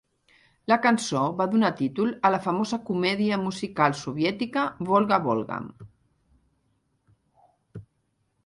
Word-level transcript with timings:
La 0.71 0.77
cançó 0.85 1.19
va 1.41 1.45
donar 1.51 1.69
títol 1.81 2.09
a 2.29 2.31
la 2.35 2.39
famosa 2.45 2.79
comèdia 2.87 3.39
musical 3.43 3.97
soviètica 3.99 4.65
"Volga-Volga". 4.91 5.63